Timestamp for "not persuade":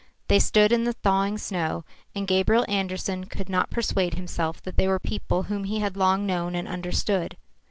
3.49-4.15